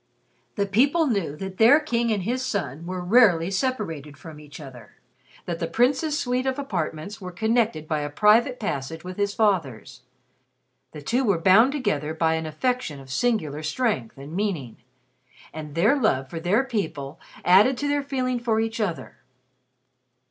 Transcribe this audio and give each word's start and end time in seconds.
The 0.55 0.65
people 0.65 1.05
knew 1.05 1.35
that 1.35 1.59
their 1.59 1.79
King 1.79 2.11
and 2.11 2.23
his 2.23 2.43
son 2.43 2.87
were 2.87 3.01
rarely 3.05 3.51
separated 3.51 4.17
from 4.17 4.39
each 4.39 4.59
other; 4.59 4.93
that 5.45 5.59
the 5.59 5.67
Prince's 5.67 6.17
suite 6.17 6.47
of 6.47 6.57
apartments 6.57 7.21
were 7.21 7.31
connected 7.31 7.87
by 7.87 7.99
a 7.99 8.09
private 8.09 8.59
passage 8.59 9.03
with 9.03 9.17
his 9.17 9.35
father's. 9.35 10.01
The 10.91 11.03
two 11.03 11.23
were 11.23 11.37
bound 11.37 11.71
together 11.71 12.15
by 12.15 12.33
an 12.33 12.47
affection 12.47 12.99
of 12.99 13.11
singular 13.11 13.61
strength 13.61 14.17
and 14.17 14.33
meaning, 14.35 14.77
and 15.53 15.75
their 15.75 15.95
love 15.95 16.31
for 16.31 16.39
their 16.39 16.63
people 16.63 17.19
added 17.45 17.77
to 17.77 17.87
their 17.87 18.01
feeling 18.01 18.39
for 18.39 18.59
each 18.59 18.81
other. 18.81 19.17